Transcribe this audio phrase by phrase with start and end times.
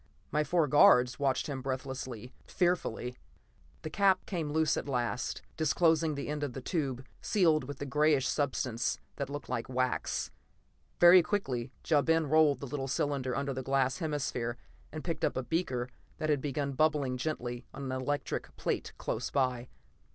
[0.31, 3.17] My four guards watched him breathlessly, fearfully.
[3.83, 7.85] The cap came loose at last, disclosing the end of the tube, sealed with a
[7.85, 10.31] grayish substance that looked like wax.
[10.99, 14.57] Very quickly Ja Ben rolled the little cylinder under the glass hemisphere,
[14.91, 15.87] and picked up a beaker
[16.17, 19.69] that had been bubbling gently on an electric plate close by.